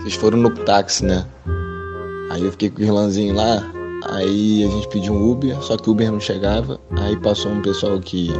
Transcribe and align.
vocês 0.00 0.14
foram 0.14 0.38
no 0.38 0.50
táxi, 0.50 1.04
né? 1.04 1.26
Aí 2.30 2.42
eu 2.42 2.50
fiquei 2.52 2.70
com 2.70 2.80
o 2.80 2.84
irmãzinho 2.84 3.34
lá, 3.34 3.70
aí 4.10 4.64
a 4.64 4.68
gente 4.68 4.88
pediu 4.88 5.12
um 5.12 5.30
Uber, 5.30 5.60
só 5.62 5.76
que 5.76 5.90
o 5.90 5.92
Uber 5.92 6.10
não 6.10 6.18
chegava. 6.18 6.80
Aí 6.98 7.16
passou 7.18 7.52
um 7.52 7.60
pessoal 7.60 8.00
que, 8.00 8.32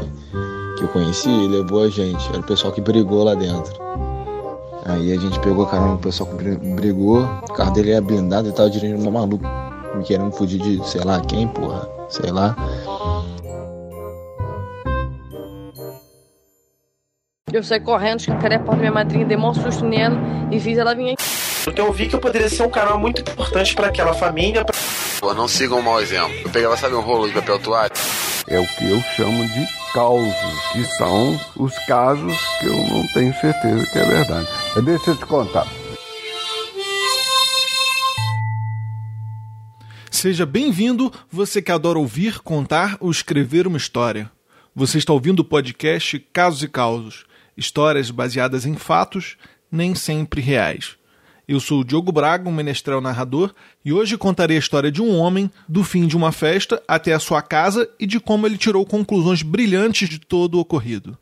que 0.79 0.85
eu 0.85 0.89
conheci 0.89 1.29
e 1.29 1.49
levou 1.49 1.83
a 1.83 1.89
gente. 1.89 2.27
Era 2.31 2.39
o 2.39 2.45
pessoal 2.45 2.73
que 2.73 2.81
brigou 2.81 3.25
lá 3.25 3.35
dentro. 3.35 3.75
Aí 4.87 5.13
a 5.13 5.21
gente 5.21 5.39
pegou 5.41 5.67
a 5.67 5.69
carona 5.69 5.97
do 5.97 5.99
pessoal 5.99 6.31
que 6.31 6.57
brigou, 6.57 7.21
o 7.21 7.53
carro 7.53 7.73
dele 7.73 7.93
era 7.93 8.01
blindado 8.01 8.49
e 8.49 8.53
tava 8.53 8.71
dirigindo 8.71 9.03
uma 9.03 9.21
maluco, 9.21 9.45
querendo 10.07 10.33
fugir 10.33 10.59
de 10.59 10.89
sei 10.89 11.03
lá 11.03 11.21
quem, 11.21 11.47
porra, 11.47 11.87
sei 12.09 12.31
lá. 12.31 12.57
Eu 17.53 17.63
saí 17.63 17.81
correndo, 17.81 18.21
escancarei 18.21 18.57
a 18.57 18.61
porta 18.61 18.77
da 18.77 18.81
minha 18.81 18.93
madrinha, 18.93 19.27
dei 19.27 19.37
um 19.37 19.53
susto 19.53 19.85
nela 19.85 20.17
e 20.51 20.59
fiz 20.59 20.79
ela 20.79 20.95
vir 20.95 21.13
aqui. 21.13 21.50
Porque 21.65 21.81
eu 21.81 21.93
vi 21.93 22.09
que 22.09 22.15
eu 22.15 22.21
poderia 22.21 22.49
ser 22.49 22.63
um 22.63 22.71
canal 22.71 22.99
muito 22.99 23.21
importante 23.21 23.75
para 23.75 23.89
aquela 23.89 24.15
família. 24.15 24.65
Pra... 24.65 24.75
Pô, 25.21 25.35
não 25.35 25.47
sigam 25.47 25.79
um 25.79 25.83
mau 25.83 26.01
exemplo. 26.01 26.33
Eu 26.45 26.51
pegava, 26.51 26.77
sabe, 26.77 26.95
um 26.95 27.01
rolo 27.01 27.29
de 27.29 27.35
papel 27.35 27.59
toalha? 27.59 27.93
É 28.49 28.59
o 28.59 28.67
que 28.67 28.91
eu 28.91 29.01
chamo 29.17 29.47
de 29.49 29.67
causos, 29.93 30.35
que 30.73 30.85
são 30.97 31.41
os 31.57 31.79
casos 31.87 32.37
que 32.59 32.67
eu 32.67 32.77
não 32.77 33.07
tenho 33.09 33.35
certeza 33.35 33.87
que 33.87 33.99
é 33.99 34.05
verdade. 34.05 34.49
Deixa 34.85 35.11
eu 35.11 35.17
te 35.17 35.27
contar. 35.27 35.67
Seja 40.11 40.45
bem-vindo, 40.45 41.13
você 41.31 41.63
que 41.63 41.73
adora 41.73 41.99
ouvir, 41.99 42.41
contar 42.41 42.97
ou 43.01 43.11
escrever 43.11 43.67
uma 43.67 43.79
história. 43.79 44.31
Você 44.75 44.99
está 44.99 45.13
ouvindo 45.13 45.41
o 45.41 45.45
podcast 45.45 46.19
Casos 46.33 46.63
e 46.63 46.69
Causos, 46.69 47.25
histórias 47.57 48.11
baseadas 48.11 48.67
em 48.67 48.77
fatos, 48.77 49.37
nem 49.71 49.95
sempre 49.95 50.41
reais. 50.41 51.00
Eu 51.51 51.59
sou 51.59 51.81
o 51.81 51.85
Diogo 51.85 52.13
Braga, 52.13 52.49
um 52.49 52.53
menestrel 52.53 53.01
narrador, 53.01 53.53
e 53.85 53.93
hoje 53.93 54.17
contarei 54.17 54.57
a 54.57 54.61
história 54.61 54.89
de 54.89 55.03
um 55.03 55.19
homem, 55.19 55.51
do 55.69 55.83
fim 55.83 56.07
de 56.07 56.17
uma 56.17 56.31
festa 56.31 56.81
até 56.87 57.13
a 57.13 57.19
sua 57.19 57.43
casa 57.43 57.91
e 57.99 58.07
de 58.07 58.21
como 58.21 58.47
ele 58.47 58.57
tirou 58.57 58.87
conclusões 58.87 59.43
brilhantes 59.43 60.09
de 60.09 60.21
todo 60.21 60.55
o 60.55 60.61
ocorrido. 60.61 61.19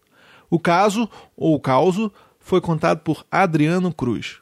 O 0.51 0.59
caso, 0.59 1.09
ou 1.35 1.55
o 1.55 1.59
causo, 1.59 2.13
foi 2.41 2.61
contado 2.61 2.99
por 2.99 3.25
Adriano 3.31 3.91
Cruz. 3.91 4.37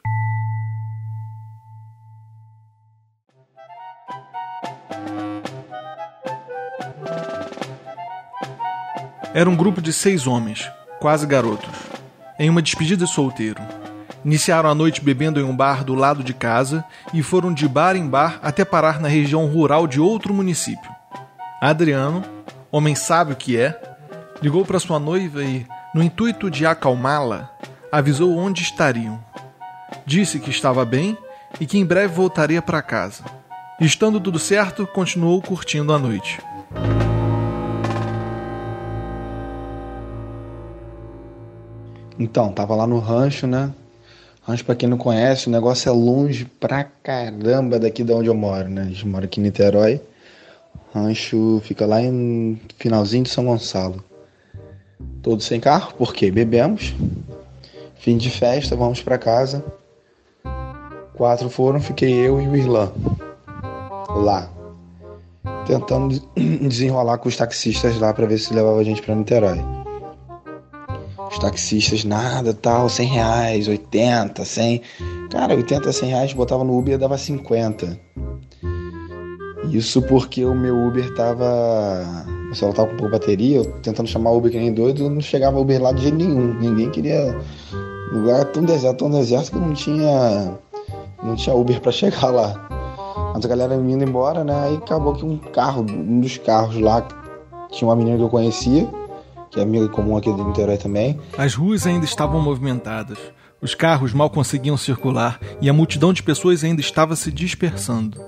Era 9.33 9.49
um 9.49 9.55
grupo 9.55 9.81
de 9.81 9.93
seis 9.93 10.27
homens, 10.27 10.69
quase 10.99 11.25
garotos, 11.25 11.73
em 12.37 12.49
uma 12.49 12.61
despedida 12.61 13.05
de 13.05 13.09
solteiro. 13.09 13.76
Iniciaram 14.27 14.69
a 14.69 14.75
noite 14.75 14.99
bebendo 14.99 15.39
em 15.39 15.43
um 15.45 15.55
bar 15.55 15.85
do 15.85 15.95
lado 15.95 16.21
de 16.21 16.33
casa 16.33 16.83
e 17.13 17.23
foram 17.23 17.53
de 17.53 17.65
bar 17.65 17.95
em 17.95 18.05
bar 18.05 18.41
até 18.43 18.65
parar 18.65 18.99
na 18.99 19.07
região 19.07 19.45
rural 19.45 19.87
de 19.87 20.01
outro 20.01 20.33
município. 20.33 20.91
Adriano, 21.61 22.25
homem 22.69 22.93
sábio 22.93 23.37
que 23.37 23.55
é, 23.55 23.81
ligou 24.41 24.65
para 24.65 24.81
sua 24.81 24.99
noiva 24.99 25.45
e, 25.45 25.65
no 25.95 26.03
intuito 26.03 26.51
de 26.51 26.65
acalmá-la, 26.65 27.49
avisou 27.89 28.37
onde 28.37 28.63
estariam. 28.63 29.17
Disse 30.05 30.39
que 30.39 30.49
estava 30.49 30.83
bem 30.83 31.17
e 31.57 31.65
que 31.65 31.77
em 31.77 31.85
breve 31.85 32.13
voltaria 32.13 32.61
para 32.61 32.81
casa. 32.81 33.23
estando 33.79 34.19
tudo 34.19 34.37
certo, 34.37 34.85
continuou 34.85 35.41
curtindo 35.41 35.93
a 35.93 35.97
noite. 35.97 36.37
Então, 42.19 42.51
tava 42.51 42.75
lá 42.75 42.85
no 42.85 42.99
rancho, 42.99 43.47
né? 43.47 43.71
Rancho, 44.47 44.63
pra 44.63 44.75
quem 44.75 44.87
não 44.87 44.97
conhece, 44.97 45.47
o 45.47 45.51
negócio 45.51 45.89
é 45.89 45.91
longe 45.91 46.45
pra 46.45 46.85
caramba 47.03 47.77
daqui 47.77 48.01
de 48.01 48.13
onde 48.13 48.29
eu 48.29 48.33
moro, 48.33 48.69
né? 48.69 48.83
A 48.83 48.85
gente 48.85 49.05
mora 49.05 49.25
aqui 49.25 49.41
em 49.41 49.43
Niterói. 49.43 49.99
Rancho 50.95 51.61
fica 51.65 51.85
lá 51.85 52.01
em 52.01 52.57
finalzinho 52.77 53.23
de 53.23 53.29
São 53.29 53.43
Gonçalo. 53.43 54.01
Todos 55.21 55.45
sem 55.45 55.59
carro, 55.59 55.93
porque 55.97 56.31
bebemos. 56.31 56.95
Fim 57.95 58.15
de 58.15 58.29
festa, 58.29 58.73
vamos 58.73 59.01
para 59.01 59.17
casa. 59.17 59.61
Quatro 61.13 61.49
foram, 61.49 61.81
fiquei 61.81 62.13
eu 62.13 62.39
e 62.39 62.47
o 62.47 62.55
Irlã. 62.55 62.89
Lá. 64.07 64.49
Tentando 65.65 66.21
desenrolar 66.65 67.17
com 67.17 67.27
os 67.27 67.35
taxistas 67.35 67.99
lá 67.99 68.13
para 68.13 68.25
ver 68.25 68.37
se 68.37 68.53
levava 68.53 68.79
a 68.79 68.83
gente 68.83 69.01
para 69.01 69.13
Niterói. 69.13 69.76
Os 71.29 71.39
taxistas, 71.39 72.03
nada, 72.03 72.53
tal, 72.53 72.87
100 72.87 73.07
reais, 73.07 73.67
80, 73.67 74.43
100. 74.45 74.81
Cara, 75.29 75.55
80, 75.55 75.91
100 75.91 76.09
reais, 76.09 76.33
botava 76.33 76.63
no 76.63 76.77
Uber 76.77 76.95
e 76.95 76.97
dava 76.97 77.17
50. 77.17 77.99
Isso 79.71 80.01
porque 80.03 80.45
o 80.45 80.55
meu 80.55 80.87
Uber 80.87 81.13
tava. 81.15 82.25
O 82.49 82.55
celular 82.55 82.75
tava 82.75 82.89
com 82.89 82.97
pouca 82.97 83.19
bateria, 83.19 83.57
eu 83.57 83.65
tentando 83.81 84.07
chamar 84.07 84.31
o 84.31 84.37
Uber 84.37 84.51
que 84.51 84.57
nem 84.57 84.73
doido, 84.73 85.09
não 85.09 85.19
chegava 85.19 85.59
Uber 85.59 85.81
lá 85.81 85.91
de 85.91 86.03
jeito 86.03 86.17
nenhum. 86.17 86.53
Ninguém 86.53 86.89
queria. 86.89 87.37
O 88.11 88.19
lugar 88.19 88.45
tão 88.45 88.63
deserto, 88.63 88.99
tão 88.99 89.11
deserto 89.11 89.51
que 89.51 89.59
não 89.59 89.73
tinha. 89.73 90.57
Não 91.21 91.35
tinha 91.35 91.55
Uber 91.55 91.81
para 91.81 91.91
chegar 91.93 92.29
lá. 92.29 92.67
Mas 93.33 93.43
a 93.43 93.47
galera 93.47 93.75
indo 93.75 94.03
embora, 94.03 94.43
né? 94.43 94.55
Aí 94.63 94.77
acabou 94.77 95.13
que 95.13 95.25
um 95.25 95.37
carro, 95.37 95.85
um 95.89 96.21
dos 96.21 96.37
carros 96.37 96.79
lá, 96.79 97.05
tinha 97.69 97.87
uma 97.87 97.95
menina 97.95 98.17
que 98.17 98.23
eu 98.23 98.29
conhecia 98.29 98.87
que 99.51 99.59
é 99.59 99.63
amigo 99.63 99.89
comum 99.89 100.17
aqui 100.17 100.31
do 100.31 100.43
Niterói 100.43 100.77
também. 100.77 101.19
As 101.37 101.53
ruas 101.55 101.85
ainda 101.85 102.05
estavam 102.05 102.41
movimentadas. 102.41 103.17
Os 103.61 103.73
carros 103.73 104.13
mal 104.13 104.29
conseguiam 104.29 104.77
circular 104.77 105.39
e 105.59 105.69
a 105.69 105.73
multidão 105.73 106.13
de 106.13 106.21
pessoas 106.21 106.63
ainda 106.63 106.81
estava 106.81 107.15
se 107.15 107.31
dispersando. 107.31 108.19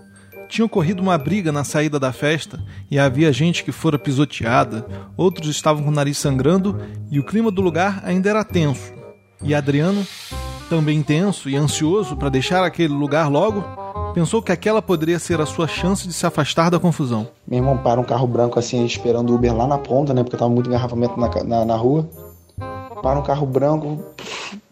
Tinha 0.48 0.66
ocorrido 0.66 1.02
uma 1.04 1.16
briga 1.18 1.52
na 1.52 1.64
saída 1.64 2.00
da 2.00 2.12
festa 2.12 2.60
e 2.90 2.98
havia 2.98 3.32
gente 3.32 3.64
que 3.64 3.72
fora 3.72 4.00
pisoteada, 4.00 4.88
outros 5.16 5.48
estavam 5.48 5.84
com 5.84 5.90
o 5.90 5.94
nariz 5.94 6.18
sangrando 6.18 6.80
e 7.12 7.20
o 7.20 7.24
clima 7.24 7.52
do 7.52 7.62
lugar 7.62 8.02
ainda 8.04 8.32
era 8.32 8.44
tenso. 8.44 8.92
E 9.44 9.54
Adriano, 9.54 10.06
também 10.68 11.04
tenso 11.04 11.50
e 11.50 11.56
ansioso 11.56 12.18
para 12.18 12.30
deixar 12.30 12.64
aquele 12.64 12.94
lugar 12.94 13.30
logo, 13.30 13.64
Pensou 14.14 14.42
que 14.42 14.52
aquela 14.52 14.82
poderia 14.82 15.20
ser 15.20 15.40
a 15.40 15.46
sua 15.46 15.68
chance 15.68 16.08
de 16.08 16.14
se 16.14 16.26
afastar 16.26 16.70
da 16.70 16.80
confusão. 16.80 17.28
Meu 17.48 17.60
irmão 17.60 17.78
para 17.78 18.00
um 18.00 18.04
carro 18.04 18.28
branco 18.28 18.58
assim, 18.58 18.84
esperando 18.86 19.30
o 19.30 19.36
Uber 19.36 19.56
lá 19.56 19.68
na 19.68 19.78
ponta, 19.78 20.14
né? 20.14 20.24
Porque 20.24 20.36
tava 20.36 20.52
muito 20.52 20.68
engarrafamento 20.68 21.20
na, 21.20 21.30
na, 21.44 21.66
na 21.66 21.76
rua. 21.76 22.10
Para 23.02 23.20
um 23.20 23.24
carro 23.24 23.46
branco, 23.46 24.04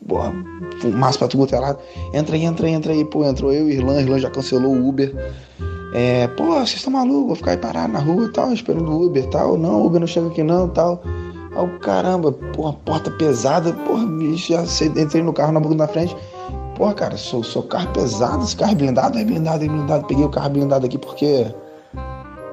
porra, 0.06 0.34
fumaça 0.82 1.20
pra 1.20 1.28
tudo 1.28 1.56
é 1.56 1.60
lado. 1.60 1.80
Entra 2.14 2.36
aí, 2.36 2.44
entra 2.44 2.68
aí, 2.68 2.74
entra 2.74 2.92
aí. 2.92 3.06
Pô, 3.06 3.24
entrou 3.24 3.54
eu 3.54 3.70
e 3.70 3.74
Irlan, 3.74 4.02
Irlan 4.02 4.20
já 4.20 4.30
cancelou 4.30 4.74
o 4.74 4.90
Uber. 4.90 5.14
É, 5.94 6.28
pô, 6.28 6.46
vocês 6.46 6.76
estão 6.76 6.92
malucos, 6.92 7.28
vou 7.28 7.36
ficar 7.36 7.52
aí 7.52 7.58
parado 7.58 7.94
na 7.94 8.00
rua 8.00 8.26
e 8.26 8.32
tal, 8.32 8.52
esperando 8.52 8.92
o 8.92 9.06
Uber 9.06 9.24
e 9.24 9.28
tal. 9.28 9.58
Não, 9.58 9.86
Uber 9.86 10.00
não 10.00 10.08
chega 10.08 10.28
aqui 10.28 10.44
não 10.44 10.68
tal. 10.68 11.02
Aí 11.56 11.80
caramba, 11.80 12.32
porra, 12.32 12.74
porta 12.74 13.10
pesada, 13.12 13.72
porra, 13.74 14.06
já 14.36 14.64
entrei 14.86 15.24
no 15.24 15.32
carro 15.32 15.52
na 15.52 15.60
boca 15.60 15.76
da 15.76 15.88
frente. 15.88 16.16
Porra, 16.78 16.94
cara, 16.94 17.18
sou, 17.18 17.44
sou 17.44 17.64
carro 17.64 17.92
pesado, 17.92 18.44
esse 18.44 18.56
carro 18.56 18.74
é 18.74 18.76
blindado, 18.76 19.18
é 19.18 19.26
blindado, 19.26 19.66
é 19.66 19.68
blindado. 19.68 20.06
Peguei 20.06 20.24
o 20.24 20.30
carro 20.30 20.52
blindado 20.52 20.86
aqui 20.86 20.96
porque 20.96 21.52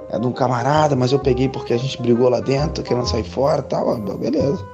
é 0.09 0.19
de 0.19 0.27
um 0.27 0.33
camarada, 0.33 0.97
mas 0.97 1.12
eu 1.12 1.19
peguei 1.19 1.47
porque 1.47 1.75
a 1.75 1.77
gente 1.77 2.01
brigou 2.01 2.31
lá 2.31 2.41
dentro, 2.41 2.83
querendo 2.83 3.07
sair 3.07 3.23
fora 3.23 3.61
e 3.61 3.65
tal. 3.65 3.99
Beleza. 4.17 4.67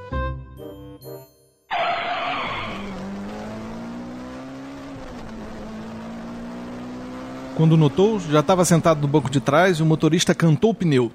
Quando 7.57 7.77
notou, 7.77 8.21
já 8.21 8.39
estava 8.39 8.65
sentado 8.65 9.01
no 9.01 9.09
banco 9.09 9.29
de 9.29 9.41
trás 9.41 9.79
e 9.79 9.83
o 9.83 9.87
motorista 9.87 10.33
cantou 10.33 10.71
o 10.71 10.75
pneu. 10.75 11.11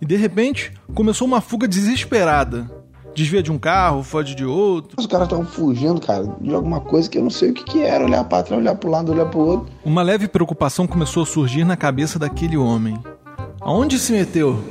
E 0.00 0.06
de 0.06 0.16
repente, 0.16 0.72
começou 0.94 1.26
uma 1.26 1.42
fuga 1.42 1.68
desesperada 1.68 2.77
desvia 3.18 3.42
de 3.42 3.50
um 3.50 3.58
carro, 3.58 4.02
foge 4.02 4.34
de 4.34 4.44
outro. 4.44 4.96
Os 4.98 5.06
caras 5.06 5.26
estavam 5.26 5.44
fugindo, 5.44 6.00
cara, 6.00 6.24
de 6.40 6.54
alguma 6.54 6.80
coisa 6.80 7.10
que 7.10 7.18
eu 7.18 7.22
não 7.22 7.30
sei 7.30 7.50
o 7.50 7.54
que, 7.54 7.64
que 7.64 7.82
era. 7.82 8.04
Olhar 8.04 8.22
para 8.24 8.44
trás, 8.44 8.60
olhar 8.60 8.76
para 8.76 8.90
lado, 8.90 9.12
olhar 9.12 9.26
para 9.26 9.40
outro. 9.40 9.66
Uma 9.84 10.02
leve 10.02 10.28
preocupação 10.28 10.86
começou 10.86 11.24
a 11.24 11.26
surgir 11.26 11.64
na 11.64 11.76
cabeça 11.76 12.18
daquele 12.18 12.56
homem. 12.56 12.96
Aonde 13.60 13.98
se 13.98 14.12
meteu? 14.12 14.62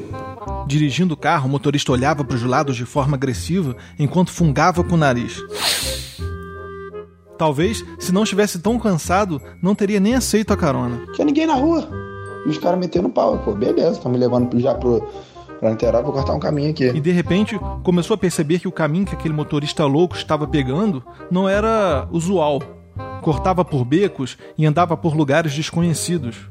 Dirigindo 0.66 1.14
o 1.14 1.18
carro, 1.18 1.48
o 1.48 1.52
motorista 1.52 1.92
olhava 1.92 2.24
para 2.24 2.36
os 2.36 2.44
lados 2.44 2.76
de 2.76 2.86
forma 2.86 3.16
agressiva 3.16 3.76
enquanto 4.00 4.32
fungava 4.32 4.84
com 4.84 4.96
o 4.96 4.98
nariz. 4.98 5.42
Talvez, 7.38 7.86
se 8.00 8.12
não 8.12 8.24
estivesse 8.24 8.60
tão 8.60 8.80
cansado, 8.80 9.42
não 9.62 9.76
teria 9.76 10.00
nem 10.00 10.16
aceito 10.16 10.52
a 10.52 10.58
carona. 10.58 11.02
Tinha 11.14 11.26
ninguém 11.26 11.46
na 11.46 11.54
rua. 11.54 11.88
E 12.46 12.50
os 12.50 12.58
caras 12.58 12.80
metendo 12.80 13.10
pau. 13.10 13.38
Pô, 13.40 13.54
beleza, 13.54 13.92
estão 13.92 14.12
me 14.12 14.18
levando 14.18 14.60
já 14.60 14.74
pro, 14.74 15.08
para 15.60 15.72
Niterói, 15.72 16.04
vou 16.04 16.14
cortar 16.14 16.34
um 16.34 16.40
caminho 16.40 16.72
aqui. 16.72 16.86
E 16.86 17.00
de 17.00 17.12
repente 17.12 17.60
começou 17.84 18.16
a 18.16 18.18
perceber 18.18 18.60
que 18.60 18.68
o 18.68 18.72
caminho 18.72 19.06
que 19.06 19.16
aquele 19.16 19.34
motorista 19.34 19.86
louco 19.86 20.16
estava 20.16 20.48
pegando 20.48 21.04
não 21.30 21.48
era 21.48 22.08
usual. 22.12 22.62
Cortava 23.22 23.66
por 23.66 23.84
becos 23.84 24.38
e 24.58 24.66
andava 24.66 24.96
por 24.96 25.16
lugares 25.16 25.54
desconhecidos. 25.54 26.50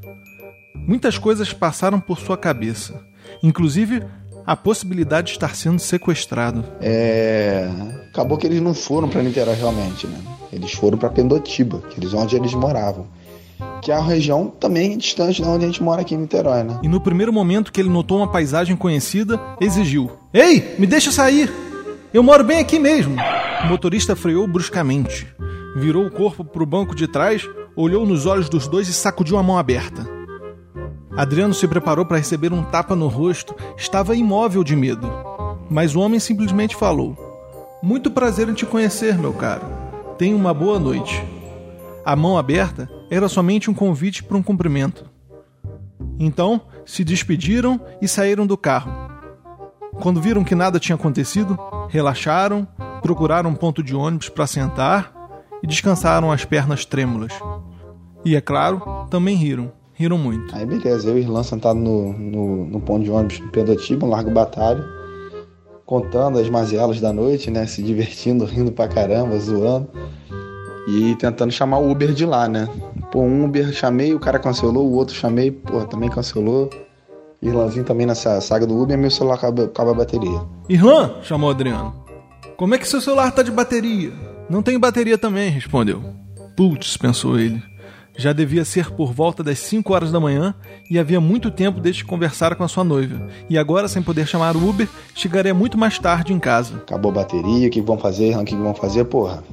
Muitas 0.74 1.18
coisas 1.18 1.52
passaram 1.52 1.98
por 1.98 2.18
sua 2.18 2.36
cabeça, 2.36 3.00
inclusive 3.42 4.02
a 4.46 4.54
possibilidade 4.54 5.28
de 5.28 5.32
estar 5.32 5.56
sendo 5.56 5.80
sequestrado. 5.80 6.64
É... 6.80 7.68
Acabou 8.10 8.38
que 8.38 8.46
eles 8.46 8.60
não 8.60 8.72
foram 8.72 9.08
para 9.08 9.22
Niterói 9.22 9.56
realmente, 9.56 10.06
né? 10.06 10.18
Eles 10.52 10.72
foram 10.72 10.96
para 10.96 11.08
Pendotiba, 11.10 11.80
que 11.90 11.98
eles 11.98 12.14
onde 12.14 12.36
eles 12.36 12.54
moravam. 12.54 13.08
Que 13.82 13.90
é 13.92 13.94
a 13.94 14.00
região 14.00 14.48
também 14.48 14.96
distante 14.98 15.42
de 15.42 15.48
onde 15.48 15.64
a 15.64 15.68
gente 15.68 15.82
mora 15.82 16.00
aqui 16.00 16.14
em 16.14 16.18
Niterói, 16.18 16.62
né? 16.62 16.78
E 16.82 16.88
no 16.88 17.00
primeiro 17.00 17.32
momento 17.32 17.72
que 17.72 17.80
ele 17.80 17.88
notou 17.88 18.18
uma 18.18 18.30
paisagem 18.30 18.76
conhecida, 18.76 19.40
exigiu: 19.60 20.10
Ei, 20.32 20.74
me 20.78 20.86
deixa 20.86 21.10
sair! 21.10 21.52
Eu 22.12 22.22
moro 22.22 22.44
bem 22.44 22.58
aqui 22.58 22.78
mesmo! 22.78 23.16
O 23.64 23.66
motorista 23.68 24.14
freou 24.14 24.46
bruscamente, 24.46 25.26
virou 25.76 26.06
o 26.06 26.10
corpo 26.10 26.44
para 26.44 26.62
o 26.62 26.66
banco 26.66 26.94
de 26.94 27.06
trás, 27.06 27.48
olhou 27.74 28.06
nos 28.06 28.26
olhos 28.26 28.48
dos 28.48 28.66
dois 28.66 28.88
e 28.88 28.92
sacudiu 28.92 29.38
a 29.38 29.42
mão 29.42 29.58
aberta. 29.58 30.06
Adriano 31.16 31.54
se 31.54 31.66
preparou 31.66 32.04
para 32.04 32.18
receber 32.18 32.52
um 32.52 32.62
tapa 32.62 32.94
no 32.94 33.08
rosto, 33.08 33.54
estava 33.76 34.14
imóvel 34.14 34.62
de 34.62 34.76
medo. 34.76 35.10
Mas 35.70 35.94
o 35.94 36.00
homem 36.00 36.20
simplesmente 36.20 36.76
falou: 36.76 37.16
Muito 37.82 38.10
prazer 38.10 38.48
em 38.48 38.54
te 38.54 38.66
conhecer, 38.66 39.16
meu 39.18 39.32
caro. 39.32 39.64
Tenha 40.18 40.36
uma 40.36 40.52
boa 40.52 40.78
noite. 40.78 41.24
A 42.04 42.14
mão 42.14 42.38
aberta 42.38 42.88
era 43.10 43.28
somente 43.28 43.70
um 43.70 43.74
convite 43.74 44.22
para 44.22 44.36
um 44.36 44.42
cumprimento. 44.42 45.04
Então, 46.18 46.60
se 46.84 47.04
despediram 47.04 47.80
e 48.00 48.08
saíram 48.08 48.46
do 48.46 48.56
carro. 48.56 48.92
Quando 50.00 50.20
viram 50.20 50.44
que 50.44 50.54
nada 50.54 50.78
tinha 50.78 50.96
acontecido, 50.96 51.58
relaxaram, 51.88 52.66
procuraram 53.02 53.50
um 53.50 53.54
ponto 53.54 53.82
de 53.82 53.94
ônibus 53.94 54.28
para 54.28 54.46
sentar 54.46 55.12
e 55.62 55.66
descansaram 55.66 56.30
as 56.30 56.44
pernas 56.44 56.84
trêmulas. 56.84 57.32
E, 58.24 58.36
é 58.36 58.40
claro, 58.40 59.06
também 59.10 59.36
riram. 59.36 59.72
Riram 59.94 60.18
muito. 60.18 60.54
Aí 60.54 60.66
beleza, 60.66 61.08
eu 61.08 61.16
e 61.16 61.22
Irlan 61.22 61.42
sentado 61.42 61.78
no, 61.78 62.12
no, 62.12 62.66
no 62.66 62.80
ponto 62.80 63.02
de 63.02 63.10
ônibus 63.10 63.40
no 63.40 63.48
Pendotiba, 63.48 64.04
um 64.04 64.10
largo 64.10 64.30
batalho, 64.30 64.84
contando 65.86 66.38
as 66.38 66.50
mazelas 66.50 67.00
da 67.00 67.14
noite, 67.14 67.50
né? 67.50 67.66
Se 67.66 67.82
divertindo, 67.82 68.44
rindo 68.44 68.72
pra 68.72 68.88
caramba, 68.88 69.38
zoando. 69.38 69.88
E 70.86 71.16
tentando 71.16 71.50
chamar 71.50 71.78
o 71.78 71.90
Uber 71.90 72.12
de 72.12 72.24
lá, 72.24 72.48
né? 72.48 72.68
Pô, 73.10 73.20
um 73.20 73.44
Uber 73.44 73.72
chamei, 73.72 74.14
o 74.14 74.20
cara 74.20 74.38
cancelou, 74.38 74.86
o 74.86 74.92
outro 74.92 75.14
chamei, 75.14 75.50
pô, 75.50 75.80
também 75.84 76.08
cancelou. 76.08 76.70
Irlanzinho 77.42 77.84
também 77.84 78.06
nessa 78.06 78.40
saga 78.40 78.66
do 78.66 78.80
Uber, 78.80 78.96
meu 78.96 79.10
celular 79.10 79.34
acaba, 79.34 79.64
acaba 79.64 79.90
a 79.90 79.94
bateria. 79.94 80.40
Irlan, 80.68 81.16
chamou 81.22 81.50
Adriano. 81.50 81.94
Como 82.56 82.74
é 82.74 82.78
que 82.78 82.88
seu 82.88 83.00
celular 83.00 83.30
tá 83.32 83.42
de 83.42 83.50
bateria? 83.50 84.12
Não 84.48 84.62
tenho 84.62 84.78
bateria 84.78 85.18
também, 85.18 85.50
respondeu. 85.50 86.02
Putz, 86.56 86.96
pensou 86.96 87.38
ele. 87.38 87.62
Já 88.16 88.32
devia 88.32 88.64
ser 88.64 88.90
por 88.92 89.12
volta 89.12 89.42
das 89.42 89.58
5 89.58 89.92
horas 89.92 90.10
da 90.10 90.18
manhã 90.18 90.54
e 90.90 90.98
havia 90.98 91.20
muito 91.20 91.50
tempo 91.50 91.80
desde 91.80 92.02
que 92.02 92.08
conversara 92.08 92.56
com 92.56 92.64
a 92.64 92.68
sua 92.68 92.82
noiva. 92.82 93.28
E 93.50 93.58
agora, 93.58 93.88
sem 93.88 94.02
poder 94.02 94.26
chamar 94.26 94.56
o 94.56 94.68
Uber, 94.68 94.88
chegaria 95.14 95.52
muito 95.52 95.76
mais 95.76 95.98
tarde 95.98 96.32
em 96.32 96.38
casa. 96.38 96.76
Acabou 96.76 97.10
a 97.10 97.16
bateria, 97.16 97.68
o 97.68 97.70
que 97.70 97.82
vão 97.82 97.98
fazer? 97.98 98.34
O 98.34 98.44
que 98.44 98.56
vão 98.56 98.74
fazer? 98.74 99.04
Porra. 99.04 99.44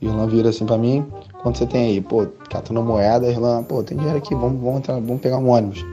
Irlan 0.00 0.26
vira 0.26 0.48
assim 0.48 0.64
pra 0.64 0.78
mim, 0.78 1.06
quanto 1.42 1.58
você 1.58 1.66
tem 1.66 1.88
aí? 1.88 2.00
Pô, 2.00 2.26
catando 2.48 2.82
moeda, 2.82 3.26
Irlan, 3.28 3.62
pô, 3.62 3.82
tem 3.82 3.98
dinheiro 3.98 4.18
aqui, 4.18 4.34
vamos, 4.34 4.60
vamos, 4.62 4.78
entrar, 4.78 4.94
vamos 4.94 5.20
pegar 5.20 5.38
um 5.38 5.48
ônibus. 5.50 5.84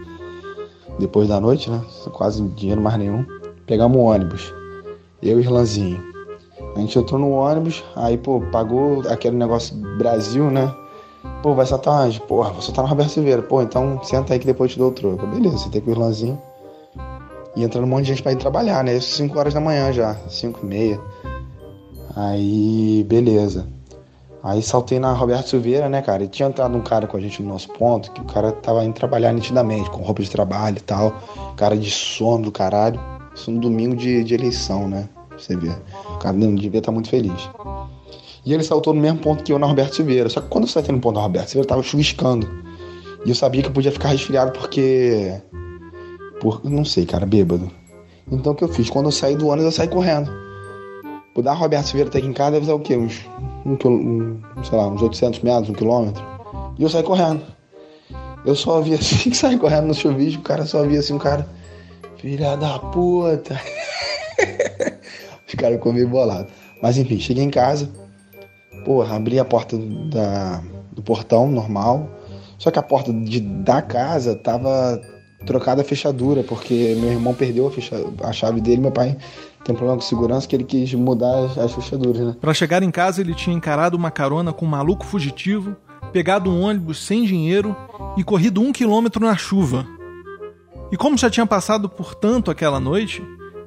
Depois 0.98 1.28
da 1.28 1.40
noite, 1.40 1.70
né? 1.70 1.82
Quase 2.14 2.42
dinheiro 2.50 2.82
mais 2.82 2.98
nenhum. 2.98 3.26
Pegamos 3.66 3.98
um 3.98 4.02
ônibus. 4.02 4.54
Eu 5.22 5.40
e 5.40 5.44
Irlanzinho. 5.44 6.02
A 6.76 6.80
gente 6.80 6.98
entrou 6.98 7.20
no 7.20 7.32
ônibus, 7.32 7.84
aí, 7.96 8.18
pô, 8.18 8.42
pagou 8.52 9.02
aquele 9.10 9.36
negócio 9.36 9.76
Brasil, 9.98 10.50
né? 10.50 10.74
Pô, 11.44 11.54
vai 11.54 11.66
soltar 11.66 12.06
onde? 12.06 12.20
Porra, 12.22 12.52
vou 12.52 12.62
soltar 12.62 12.84
no 12.84 12.90
Roberto 12.90 13.10
Silveira. 13.10 13.42
Pô, 13.42 13.62
então 13.62 14.00
senta 14.04 14.34
aí 14.34 14.40
que 14.40 14.46
depois 14.46 14.72
eu 14.72 14.74
te 14.74 14.80
dou 14.80 14.90
o 14.90 14.92
troco. 14.92 15.28
Beleza, 15.28 15.58
sentei 15.58 15.82
com 15.82 15.90
o 15.90 15.94
Irlanzinho. 15.94 16.42
E 17.56 17.64
entrando 17.64 17.86
um 17.86 17.88
monte 17.88 18.04
de 18.04 18.10
gente 18.10 18.24
pra 18.24 18.32
ir 18.32 18.38
trabalhar, 18.38 18.84
né? 18.84 18.96
Isso 18.96 19.16
5 19.16 19.38
horas 19.38 19.54
da 19.54 19.60
manhã 19.60 19.92
já, 19.92 20.16
5 20.30 20.60
e 20.64 20.66
meia. 20.66 21.00
Aí, 22.16 23.06
beleza. 23.08 23.68
Aí 24.48 24.64
saltei 24.64 24.98
na 24.98 25.12
Roberto 25.12 25.50
Silveira, 25.50 25.90
né, 25.90 26.02
cara? 26.02 26.24
E 26.24 26.28
tinha 26.30 26.48
entrado 26.48 26.74
um 26.74 26.80
cara 26.80 27.06
com 27.06 27.18
a 27.18 27.20
gente 27.20 27.44
no 27.44 27.50
nosso 27.50 27.68
ponto, 27.74 28.10
que 28.14 28.22
o 28.22 28.24
cara 28.24 28.54
tava 28.54 28.82
indo 28.86 28.94
trabalhar 28.94 29.34
nitidamente, 29.34 29.90
com 29.90 30.02
roupa 30.02 30.24
de 30.24 30.30
trabalho 30.30 30.78
e 30.78 30.80
tal. 30.80 31.14
Cara 31.58 31.76
de 31.76 31.92
sono 31.92 32.46
do 32.46 32.52
caralho. 32.52 32.98
Isso 33.36 33.52
no 33.52 33.60
domingo 33.60 33.94
de, 33.94 34.24
de 34.24 34.34
eleição, 34.34 34.88
né? 34.88 35.10
Você 35.38 35.54
ver. 35.58 35.78
O 36.16 36.18
cara 36.20 36.34
não 36.34 36.56
devia 36.56 36.80
estar 36.80 36.94
muito 36.94 37.10
feliz. 37.10 37.50
E 38.46 38.54
ele 38.54 38.64
saltou 38.64 38.94
no 38.94 39.02
mesmo 39.02 39.20
ponto 39.20 39.44
que 39.44 39.52
eu 39.52 39.60
na 39.60 39.68
Roberto 39.68 39.96
Silveira. 39.96 40.30
Só 40.30 40.40
que 40.40 40.48
quando 40.48 40.64
eu 40.64 40.70
saltei 40.70 40.96
no 40.96 41.02
ponto 41.02 41.16
da 41.16 41.22
Roberto 41.24 41.50
Silveira, 41.50 41.68
tava 41.68 41.84
chuviscando. 41.84 42.48
E 43.26 43.30
eu 43.30 43.36
sabia 43.36 43.62
que 43.62 43.68
eu 43.68 43.74
podia 43.74 43.92
ficar 43.92 44.08
resfriado 44.08 44.58
porque. 44.58 45.42
Por. 46.40 46.62
Não 46.64 46.86
sei, 46.86 47.06
cara, 47.06 47.26
bêbado. 47.26 47.70
Então 48.32 48.54
o 48.54 48.56
que 48.56 48.64
eu 48.64 48.70
fiz? 48.70 48.90
Quando 48.90 49.08
eu 49.08 49.12
saí 49.12 49.36
do 49.36 49.48
ônibus, 49.48 49.66
eu 49.66 49.72
saí 49.74 49.90
correndo. 49.90 50.32
Por 51.36 51.44
dar 51.44 51.52
Roberto 51.52 51.88
Silveira 51.88 52.10
até 52.10 52.20
aqui 52.20 52.28
em 52.28 52.34
casa 52.34 52.52
deve 52.52 52.66
ser 52.66 52.72
o 52.72 52.80
quê? 52.80 52.96
Uns. 52.96 53.26
Um, 53.68 53.78
um, 53.88 54.64
sei 54.64 54.78
lá, 54.78 54.88
uns 54.88 55.02
800 55.02 55.42
metros, 55.42 55.70
um 55.70 55.74
quilômetro. 55.74 56.24
E 56.80 56.84
eu 56.84 56.90
saí 56.90 57.04
correndo. 57.04 57.44
Eu 58.46 58.56
só 58.56 58.80
vi 58.82 58.94
assim 58.94 59.30
que 59.30 59.36
saí 59.38 59.58
correndo 59.58 59.88
no 59.88 59.94
chuvisco, 59.94 60.42
o 60.42 60.44
cara 60.44 60.66
só 60.66 60.84
via 60.84 61.00
assim, 61.00 61.14
um 61.14 61.20
cara. 61.20 61.48
Filha 62.18 62.56
da 62.56 62.80
puta. 62.80 63.60
Os 65.48 65.54
caras 65.56 65.76
ficou 65.76 65.94
meio 65.94 66.08
bolado. 66.08 66.48
Mas 66.82 66.98
enfim, 66.98 67.20
cheguei 67.20 67.44
em 67.44 67.50
casa 67.50 67.90
Porra, 68.88 69.18
abri 69.18 69.38
a 69.38 69.44
porta 69.44 69.78
da, 69.78 70.64
do 70.94 71.02
portão 71.02 71.52
normal. 71.52 72.10
Só 72.58 72.72
que 72.72 72.80
a 72.80 72.82
porta 72.82 73.12
de, 73.12 73.42
da 73.42 73.82
casa 73.82 74.34
tava 74.34 75.02
trocada 75.46 75.82
a 75.82 75.84
fechadura, 75.86 76.42
porque 76.42 76.96
meu 76.98 77.12
irmão 77.12 77.34
perdeu 77.34 77.68
a, 77.68 77.72
fecha, 77.72 77.98
a 78.24 78.32
chave 78.32 78.62
dele, 78.62 78.82
meu 78.82 78.92
pai 78.92 79.18
tem 79.68 79.76
um 79.76 79.78
problema 79.78 80.00
com 80.00 80.08
segurança 80.08 80.48
que 80.48 80.56
ele 80.56 80.64
quis 80.64 80.94
mudar 80.94 81.44
as, 81.44 81.58
as 81.58 81.74
fechaduras, 81.74 82.26
né? 82.26 82.36
Para 82.40 82.54
chegar 82.54 82.82
em 82.82 82.90
casa, 82.90 83.20
ele 83.20 83.36
tinha 83.36 83.54
encarado 83.54 83.98
uma 83.98 84.10
carona 84.10 84.54
com 84.54 84.66
um 84.66 84.70
maluco 84.70 85.06
fugitivo, 85.06 85.76
pegado 86.14 86.50
um 86.50 86.62
ônibus 86.62 87.06
sem 87.06 87.26
dinheiro 87.26 87.76
e 88.16 88.24
corrido 88.24 88.62
um 88.62 88.72
quilômetro 88.72 89.26
na 89.26 89.36
chuva. 89.36 89.86
E 90.90 90.96
como 90.96 91.18
já 91.18 91.30
tinha 91.30 91.46
passado 91.46 91.90
por 91.90 92.16
tanto 92.16 92.50
aquela 92.50 92.80
noite, 92.80 93.22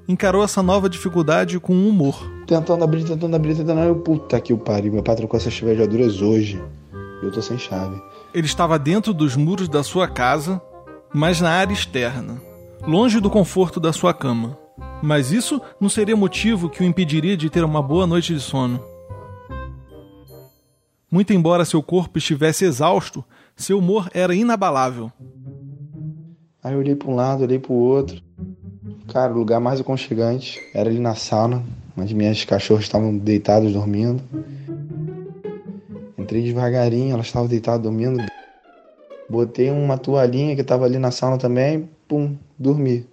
encarou 0.08 0.43
essa 0.43 0.62
nova 0.62 0.88
dificuldade 0.88 1.61
com 1.61 1.75
humor. 1.75 2.19
Tentando 2.46 2.82
abrir, 2.82 3.05
tentando 3.05 3.37
abrir, 3.37 3.55
tentando 3.55 3.81
abrir. 3.81 4.03
Puta 4.03 4.41
que 4.41 4.55
o 4.55 4.58
pariu. 4.58 4.94
Meu 4.94 5.03
pai 5.03 5.17
trocou 5.17 5.37
essas 5.37 5.55
fechaduras 5.55 6.23
hoje. 6.23 6.58
Eu 7.23 7.31
tô 7.31 7.43
sem 7.43 7.58
chave. 7.58 8.00
Ele 8.32 8.46
estava 8.46 8.79
dentro 8.79 9.12
dos 9.12 9.37
muros 9.37 9.69
da 9.69 9.82
sua 9.82 10.08
casa, 10.08 10.62
mas 11.12 11.43
na 11.43 11.50
área 11.50 11.75
externa, 11.75 12.41
longe 12.87 13.20
do 13.20 13.29
conforto 13.29 13.79
da 13.79 13.93
sua 13.93 14.14
cama. 14.14 14.56
Mas 15.02 15.32
isso 15.32 15.61
não 15.81 15.88
seria 15.88 16.17
motivo 16.17 16.69
que 16.69 16.82
o 16.82 16.85
impediria 16.85 17.37
de 17.37 17.49
ter 17.49 17.64
uma 17.64 17.82
boa 17.82 18.06
noite 18.06 18.35
de 18.35 18.41
sono. 18.41 18.82
Muito 21.10 21.32
embora 21.32 21.65
seu 21.65 21.82
corpo 21.82 22.19
estivesse 22.19 22.65
exausto, 22.65 23.24
seu 23.56 23.79
humor 23.79 24.08
era 24.15 24.34
inabalável. 24.34 25.10
Aí 26.63 26.74
eu 26.74 26.79
olhei 26.79 26.94
para 26.94 27.10
um 27.10 27.15
lado, 27.15 27.43
olhei 27.43 27.58
para 27.58 27.72
o 27.72 27.77
outro. 27.77 28.22
Cara, 29.08 29.32
o 29.32 29.39
lugar 29.39 29.58
mais 29.58 29.81
aconchegante 29.81 30.60
era 30.74 30.89
ali 30.89 31.01
na 31.01 31.15
sauna, 31.15 31.65
onde 31.96 32.15
minhas 32.15 32.44
cachorras 32.44 32.84
estavam 32.84 33.17
deitadas 33.17 33.72
dormindo. 33.72 34.22
Entrei 36.17 36.43
devagarinho, 36.43 37.15
elas 37.15 37.27
estavam 37.27 37.48
deitadas 37.48 37.82
dormindo. 37.82 38.22
Botei 39.29 39.70
uma 39.70 39.96
toalhinha 39.96 40.55
que 40.55 40.60
estava 40.60 40.84
ali 40.84 40.98
na 40.98 41.10
sauna 41.10 41.39
também, 41.39 41.89
pum, 42.06 42.36
dormi. 42.58 43.06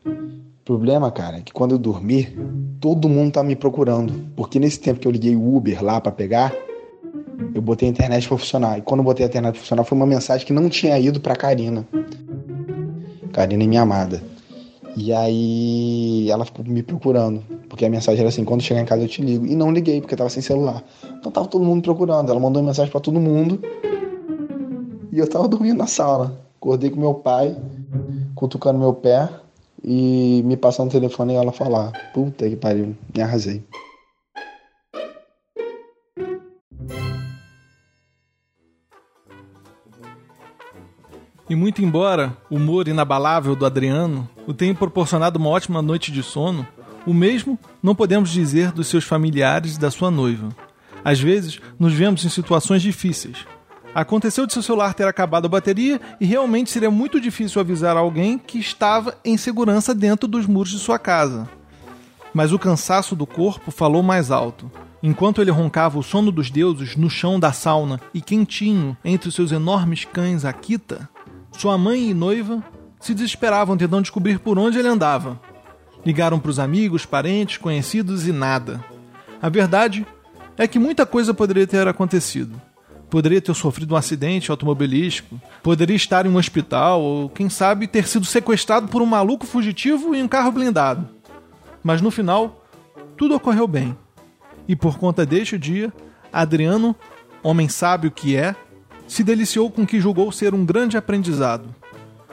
Problema, 0.68 1.10
cara, 1.10 1.38
é 1.38 1.40
que 1.40 1.54
quando 1.54 1.72
eu 1.72 1.78
dormi, 1.78 2.28
todo 2.82 3.08
mundo 3.08 3.32
tá 3.32 3.42
me 3.42 3.56
procurando. 3.56 4.14
Porque 4.36 4.60
nesse 4.60 4.78
tempo 4.78 5.00
que 5.00 5.08
eu 5.08 5.12
liguei 5.14 5.34
o 5.34 5.56
Uber 5.56 5.82
lá 5.82 6.02
para 6.02 6.12
pegar, 6.12 6.54
eu 7.56 7.62
botei 7.62 7.88
a 7.88 7.92
internet 7.92 8.28
pra 8.28 8.38
funcionar. 8.38 8.78
E 8.78 8.82
quando 8.82 9.00
eu 9.00 9.06
botei 9.06 9.26
a 9.26 9.30
internet 9.30 9.54
pra 9.54 9.62
funcionar, 9.62 9.86
foi 9.86 9.98
uma 9.98 10.06
mensagem 10.06 10.46
que 10.46 10.52
não 10.52 10.68
tinha 10.68 11.00
ido 11.00 11.22
pra 11.22 11.38
Karina. 11.38 11.88
Karina 13.32 13.64
é 13.64 13.66
minha 13.66 13.82
amada. 13.84 14.22
E 14.94 15.14
aí 15.14 16.30
ela 16.30 16.44
ficou 16.44 16.66
me 16.66 16.84
procurando, 16.84 17.42
porque 17.70 17.86
a 17.86 17.90
mensagem 17.90 18.20
era 18.20 18.28
assim, 18.28 18.44
quando 18.44 18.62
chegar 18.62 18.82
em 18.82 18.86
casa 18.86 19.04
eu 19.04 19.08
te 19.08 19.22
ligo. 19.22 19.46
E 19.46 19.56
não 19.56 19.72
liguei, 19.72 20.02
porque 20.02 20.18
tava 20.18 20.30
sem 20.30 20.44
celular. 20.44 20.84
Então 21.18 21.32
tava 21.32 21.48
todo 21.48 21.64
mundo 21.64 21.82
procurando. 21.82 22.30
Ela 22.30 22.42
mandou 22.42 22.62
uma 22.62 22.68
mensagem 22.68 22.92
para 22.92 23.00
todo 23.00 23.22
mundo. 23.22 23.62
E 25.14 25.18
eu 25.18 25.30
tava 25.30 25.48
dormindo 25.48 25.78
na 25.78 25.88
sala. 25.88 26.38
Acordei 26.58 26.90
com 26.90 27.00
meu 27.00 27.14
pai, 27.14 27.56
cutucando 28.36 28.78
meu 28.78 28.94
pé 28.94 29.30
e 29.84 30.42
me 30.44 30.58
passando 30.58 30.90
o 30.90 30.92
telefone 30.92 31.34
e 31.34 31.36
ela 31.36 31.52
falar, 31.52 31.92
puta 32.14 32.50
que 32.50 32.56
pariu, 32.56 32.96
me 33.16 33.22
arrasei. 33.22 33.64
E 41.50 41.56
muito 41.56 41.82
embora 41.82 42.36
o 42.50 42.58
humor 42.58 42.90
inabalável 42.90 43.56
do 43.56 43.66
Adriano 43.66 44.30
o 44.46 44.54
tenha 44.54 44.76
proporcionado 44.76 45.40
uma 45.40 45.50
ótima 45.50 45.82
noite 45.82 46.12
de 46.12 46.22
sono, 46.22 46.68
o 47.06 47.14
mesmo 47.14 47.58
não 47.82 47.96
podemos 47.96 48.30
dizer 48.30 48.74
dos 48.74 48.88
seus 48.88 49.06
familiares 49.06 49.76
e 49.76 49.80
da 49.80 49.90
sua 49.90 50.12
noiva. 50.12 50.50
Às 51.06 51.22
vezes, 51.22 51.60
nos 51.80 51.94
vemos 51.94 52.26
em 52.26 52.30
situações 52.30 52.82
difíceis. 52.82 53.46
Aconteceu 53.98 54.46
de 54.46 54.54
seu 54.54 54.62
celular 54.62 54.94
ter 54.94 55.08
acabado 55.08 55.46
a 55.46 55.50
bateria 55.50 56.00
e 56.22 56.26
realmente 56.28 56.70
seria 56.70 56.92
muito 56.92 57.20
difícil 57.20 57.60
avisar 57.60 57.98
alguém 57.98 58.38
que 58.38 58.60
estava 58.60 59.18
em 59.26 59.36
segurança 59.38 59.92
dentro 59.92 60.28
dos 60.28 60.46
muros 60.46 60.70
de 60.72 60.78
sua 60.78 61.00
casa. 61.00 61.50
Mas 62.32 62.54
o 62.54 62.60
cansaço 62.60 63.16
do 63.16 63.26
corpo 63.26 63.72
falou 63.72 64.04
mais 64.04 64.30
alto. 64.30 64.72
Enquanto 65.02 65.42
ele 65.42 65.50
roncava 65.50 65.98
o 65.98 66.04
sono 66.04 66.32
dos 66.32 66.52
deuses 66.52 66.96
no 66.96 67.10
chão 67.10 67.40
da 67.40 67.52
sauna 67.52 68.00
e 68.14 68.22
quentinho 68.22 68.96
entre 69.04 69.30
os 69.30 69.34
seus 69.34 69.52
enormes 69.52 70.06
cães 70.06 70.46
Akita, 70.46 71.10
sua 71.54 71.76
mãe 71.76 72.12
e 72.12 72.14
noiva 72.14 72.64
se 73.00 73.16
desesperavam 73.16 73.76
tentando 73.76 74.04
descobrir 74.04 74.38
por 74.38 74.60
onde 74.60 74.78
ele 74.78 74.88
andava. 74.88 75.42
Ligaram 76.06 76.38
para 76.38 76.52
os 76.52 76.60
amigos, 76.60 77.04
parentes, 77.04 77.58
conhecidos 77.58 78.28
e 78.28 78.32
nada. 78.32 78.80
A 79.42 79.50
verdade 79.50 80.06
é 80.56 80.68
que 80.68 80.78
muita 80.78 81.04
coisa 81.04 81.34
poderia 81.34 81.66
ter 81.66 81.88
acontecido 81.88 82.62
poderia 83.10 83.42
ter 83.42 83.54
sofrido 83.54 83.94
um 83.94 83.98
acidente 83.98 84.52
automobilístico, 84.52 85.40
poderia 85.64 85.96
estar 85.96 86.26
em 86.26 86.30
um 86.30 86.38
hospital 86.38 87.02
ou, 87.02 87.30
quem 87.30 87.50
sabe, 87.50 87.88
ter 87.88 88.08
sido 88.08 88.26
sequestrado 88.26 88.88
por 88.88 89.02
um 89.02 89.06
maluco 89.06 89.46
fugitivo 89.46 90.14
em 90.14 90.24
um 90.24 90.28
carro 90.28 90.52
blindado. 90.52 91.08
Mas 91.84 92.02
no 92.02 92.12
final, 92.12 92.66
tudo 93.16 93.36
ocorreu 93.36 93.68
bem. 93.68 93.98
E 94.68 94.76
por 94.76 94.98
conta 94.98 95.26
deste 95.26 95.58
dia, 95.58 95.92
Adriano, 96.32 96.96
homem 97.42 97.70
sábio 97.70 98.12
que 98.12 98.36
é, 98.36 98.56
se 99.08 99.24
deliciou 99.24 99.72
com 99.72 99.84
o 99.84 99.88
que 99.88 100.02
julgou 100.02 100.32
ser 100.32 100.54
um 100.54 100.66
grande 100.66 100.98
aprendizado. 100.98 101.74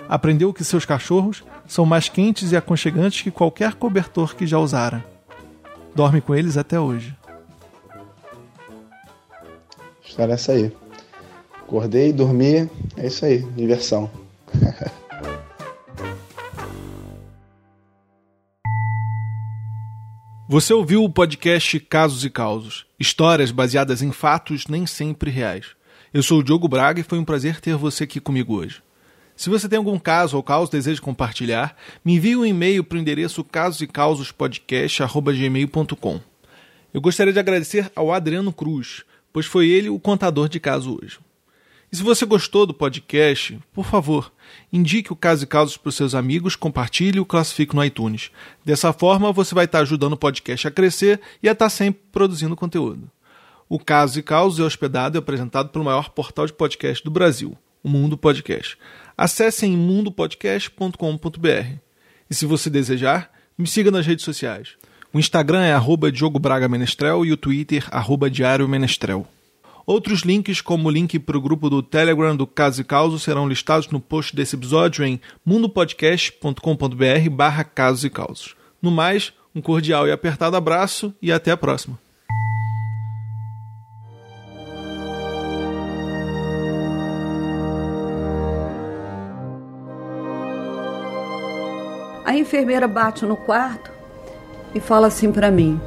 Aprendeu 0.09 0.52
que 0.52 0.64
seus 0.64 0.85
cachorros 0.85 1.45
são 1.66 1.87
mais 1.87 2.09
quentes 2.09 2.52
e 2.52 2.57
aconchegantes 2.57 3.23
que 3.23 3.31
qualquer 3.31 3.75
cobertor 3.75 4.35
que 4.35 4.47
já 4.47 4.59
usara. 4.59 5.04
Dorme 5.95 6.21
com 6.21 6.35
eles 6.35 6.57
até 6.57 6.78
hoje 6.78 7.16
história 10.14 10.33
é 10.33 10.35
essa 10.35 10.52
aí. 10.52 10.71
Acordei, 11.61 12.12
dormi, 12.12 12.71
é 12.97 13.09
isso 13.09 13.25
aí, 13.25 13.38
diversão. 13.56 14.09
Você 20.47 20.73
ouviu 20.73 21.02
o 21.02 21.11
podcast 21.11 21.80
Casos 21.80 22.25
e 22.25 22.30
Causos, 22.30 22.87
histórias 23.00 23.50
baseadas 23.50 24.02
em 24.02 24.12
fatos 24.12 24.68
nem 24.68 24.87
sempre 24.87 25.33
reais. 25.33 25.71
Eu 26.12 26.23
sou 26.23 26.38
o 26.38 26.44
Diogo 26.44 26.68
Braga 26.68 27.00
e 27.00 27.02
foi 27.02 27.18
um 27.18 27.25
prazer 27.25 27.61
ter 27.61 27.75
você 27.75 28.04
aqui 28.04 28.21
comigo 28.21 28.54
hoje. 28.54 28.80
Se 29.35 29.50
você 29.50 29.68
tem 29.68 29.78
algum 29.78 29.99
caso 29.99 30.37
ou 30.37 30.44
que 30.44 30.52
deseja 30.71 31.00
compartilhar, 31.00 31.76
me 32.04 32.14
envie 32.14 32.37
um 32.37 32.47
e-mail 32.47 32.85
para 32.85 32.99
o 32.99 33.00
endereço 33.00 33.42
casosecausospodcast.gmail.com. 33.42 36.21
Eu 36.92 37.00
gostaria 37.00 37.33
de 37.33 37.40
agradecer 37.40 37.90
ao 37.97 38.12
Adriano 38.12 38.52
Cruz, 38.52 39.02
pois 39.35 39.47
foi 39.47 39.69
ele 39.69 39.88
o 39.88 39.99
contador 39.99 40.49
de 40.49 40.61
caso 40.61 40.97
hoje. 40.97 41.19
E 41.91 41.97
se 41.97 42.05
você 42.05 42.25
gostou 42.25 42.64
do 42.64 42.73
podcast, 42.73 43.59
por 43.73 43.85
favor, 43.85 44.33
indique 44.73 45.12
o 45.12 45.17
Caso 45.17 45.43
e 45.43 45.47
Causos 45.47 45.76
para 45.76 45.88
os 45.88 45.97
seus 45.97 46.14
amigos, 46.14 46.55
compartilhe 46.55 47.21
e 47.21 47.25
classifique 47.25 47.75
no 47.75 47.85
iTunes. 47.85 48.31
Dessa 48.64 48.93
forma, 48.93 49.33
você 49.33 49.53
vai 49.53 49.64
estar 49.64 49.81
ajudando 49.81 50.12
o 50.12 50.17
podcast 50.17 50.69
a 50.69 50.71
crescer 50.71 51.21
e 51.43 51.49
a 51.49 51.53
estar 51.53 51.69
sempre 51.69 52.00
produzindo 52.12 52.55
conteúdo. 52.55 53.11
O 53.69 53.81
Caso 53.81 54.21
e 54.21 54.23
Causos 54.23 54.61
é 54.61 54.62
hospedado 54.62 55.17
e 55.17 55.19
apresentado 55.19 55.71
pelo 55.71 55.85
maior 55.85 56.11
portal 56.11 56.47
de 56.47 56.53
podcast 56.53 57.03
do 57.03 57.11
Brasil, 57.11 57.59
o 57.83 57.88
Mundo 57.88 58.17
Podcast. 58.17 58.79
Acesse 59.19 59.67
em 59.67 59.76
mundopodcast.com.br. 59.76 61.79
E 62.31 62.35
se 62.35 62.47
você 62.47 62.71
desejar, 62.71 63.33
me 63.59 63.67
siga 63.67 63.91
nas 63.91 64.07
redes 64.07 64.25
sociais. 64.25 64.76
O 65.14 65.18
Instagram 65.21 65.62
é 65.62 65.73
arroba 65.73 66.11
Diogo 66.11 66.40
Braga 66.40 66.68
Menestrel 66.68 67.25
e 67.25 67.30
o 67.30 67.37
Twitter 67.37 67.87
arroba 67.92 68.28
Diário 68.28 68.68
Menestrel. 68.68 69.25
Outros 69.87 70.23
links, 70.23 70.61
como 70.61 70.88
o 70.88 70.90
link 70.90 71.21
para 71.21 71.38
o 71.38 71.40
grupo 71.40 71.71
do 71.71 71.85
Telegram 71.85 72.35
do 72.35 72.49
Caso 72.49 72.80
e 72.80 72.85
Causo, 72.85 73.16
serão 73.21 73.49
listados 73.49 73.87
no 73.90 74.00
post 74.00 74.35
desse 74.35 74.56
episódio 74.56 75.04
em 75.04 75.21
mundopodcast.com.br 75.47 77.30
barra 77.30 77.62
Casos 77.62 78.02
e 78.02 78.11
Causos. 78.11 78.56
No 78.83 78.90
mais, 78.90 79.33
um 79.54 79.61
cordial 79.61 80.09
e 80.09 80.11
apertado 80.11 80.56
abraço 80.56 81.14
e 81.23 81.30
até 81.30 81.52
a 81.52 81.56
próxima. 81.56 81.97
A 92.25 92.37
enfermeira 92.37 92.88
bate 92.88 93.25
no 93.25 93.37
quarto 93.37 93.94
e 94.75 94.81
fala 94.81 95.07
assim 95.07 95.31
para 95.31 95.50
mim: 95.50 95.81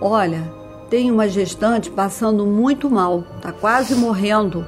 Olha, 0.00 0.42
tem 0.88 1.10
uma 1.10 1.28
gestante 1.28 1.90
passando 1.90 2.46
muito 2.46 2.88
mal, 2.88 3.24
tá 3.42 3.52
quase 3.52 3.94
morrendo 3.94 4.66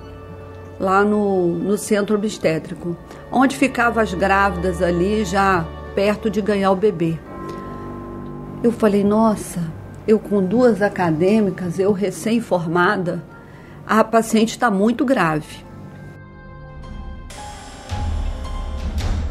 lá 0.79 1.05
no, 1.05 1.47
no 1.47 1.79
centro 1.79 2.17
obstétrico, 2.17 2.97
onde 3.31 3.57
ficavam 3.57 4.03
as 4.03 4.13
grávidas 4.15 4.83
ali 4.83 5.25
já 5.25 5.65
perto 5.95 6.31
de 6.31 6.41
ganhar 6.41 6.71
o 6.71 6.77
bebê. 6.77 7.19
Eu 8.63 8.73
falei: 8.73 9.05
Nossa, 9.05 9.61
eu 10.07 10.19
com 10.19 10.43
duas 10.43 10.83
acadêmicas, 10.83 11.79
eu 11.79 11.93
recém-formada, 11.93 13.23
a 13.87 14.03
paciente 14.03 14.51
está 14.51 14.71
muito 14.71 15.05
grave. 15.05 15.65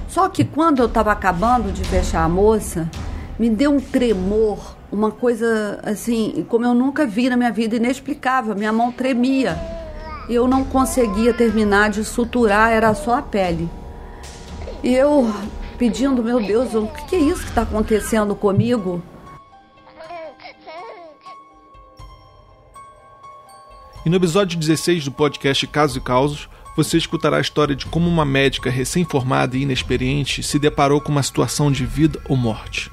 Só 0.07 0.27
que 0.27 0.43
quando 0.43 0.79
eu 0.79 0.87
estava 0.87 1.11
acabando 1.11 1.71
de 1.71 1.83
fechar 1.83 2.23
a 2.23 2.29
moça, 2.29 2.89
me 3.39 3.49
deu 3.49 3.71
um 3.71 3.79
tremor, 3.79 4.75
uma 4.91 5.11
coisa 5.11 5.79
assim, 5.83 6.45
como 6.49 6.65
eu 6.65 6.73
nunca 6.73 7.07
vi 7.07 7.29
na 7.29 7.37
minha 7.37 7.51
vida, 7.51 7.77
inexplicável. 7.77 8.53
Minha 8.53 8.73
mão 8.73 8.91
tremia. 8.91 9.57
Eu 10.27 10.45
não 10.45 10.65
conseguia 10.65 11.33
terminar 11.33 11.89
de 11.89 12.03
suturar, 12.03 12.71
era 12.71 12.93
só 12.93 13.15
a 13.15 13.21
pele. 13.21 13.69
E 14.83 14.93
eu 14.93 15.33
pedindo, 15.77 16.21
meu 16.21 16.45
Deus, 16.45 16.75
o 16.75 16.85
que 17.07 17.15
é 17.15 17.19
isso 17.19 17.43
que 17.43 17.49
está 17.49 17.61
acontecendo 17.61 18.35
comigo? 18.35 19.01
E 24.05 24.09
no 24.09 24.17
episódio 24.17 24.59
16 24.59 25.05
do 25.05 25.11
podcast 25.11 25.65
Casos 25.67 25.95
e 25.95 26.01
Causos, 26.01 26.49
você 26.75 26.97
escutará 26.97 27.37
a 27.37 27.41
história 27.41 27.75
de 27.75 27.85
como 27.85 28.07
uma 28.07 28.25
médica 28.25 28.69
recém-formada 28.69 29.57
e 29.57 29.61
inexperiente 29.61 30.43
se 30.43 30.59
deparou 30.59 30.99
com 30.99 31.11
uma 31.11 31.23
situação 31.23 31.71
de 31.71 31.85
vida 31.85 32.21
ou 32.27 32.35
morte. 32.35 32.91